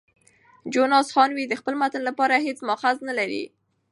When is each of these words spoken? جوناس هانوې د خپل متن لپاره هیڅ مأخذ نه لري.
جوناس 0.73 1.07
هانوې 1.15 1.45
د 1.47 1.53
خپل 1.59 1.73
متن 1.81 2.01
لپاره 2.09 2.43
هیڅ 2.47 2.59
مأخذ 2.67 2.95
نه 3.07 3.13
لري. 3.19 3.43